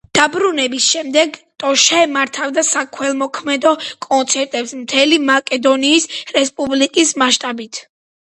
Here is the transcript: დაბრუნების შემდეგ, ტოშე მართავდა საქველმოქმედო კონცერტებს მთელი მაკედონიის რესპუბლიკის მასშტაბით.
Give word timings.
დაბრუნების 0.17 0.85
შემდეგ, 0.91 1.35
ტოშე 1.63 1.99
მართავდა 2.13 2.63
საქველმოქმედო 2.69 3.73
კონცერტებს 4.05 4.73
მთელი 4.79 5.21
მაკედონიის 5.27 6.09
რესპუბლიკის 6.39 7.13
მასშტაბით. 7.25 7.81